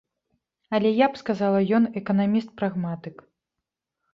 [0.77, 3.15] Але я б сказала, ён эканаміст-прагматык.